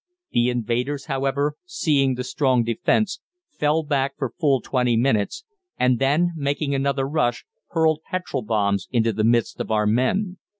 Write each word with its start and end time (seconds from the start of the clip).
The 0.31 0.49
invaders, 0.49 1.05
however, 1.05 1.57
seeing 1.63 2.15
the 2.15 2.23
strong 2.23 2.63
defence, 2.63 3.19
fell 3.51 3.83
back 3.83 4.17
for 4.17 4.33
full 4.39 4.59
twenty 4.59 4.97
minutes, 4.97 5.43
and 5.77 5.99
then, 5.99 6.31
making 6.35 6.73
another 6.73 7.07
rush, 7.07 7.45
hurled 7.67 8.01
petrol 8.09 8.41
bombs 8.41 8.87
into 8.89 9.13
the 9.13 9.23
midst 9.23 9.59
of 9.61 9.69
our 9.69 9.85
men. 9.85 10.37